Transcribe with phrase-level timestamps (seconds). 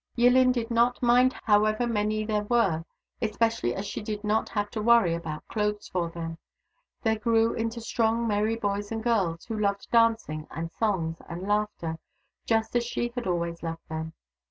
[0.17, 2.83] Yillin did not mind however many there were,
[3.21, 6.39] especially as she did not have to worry about clothes for them.
[7.03, 11.99] They grew into strong, merry boys and girls, who loved dancing and songs and laughter
[12.47, 14.13] just as she had always loved them.